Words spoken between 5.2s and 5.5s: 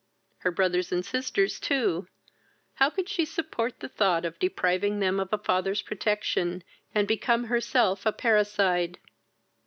a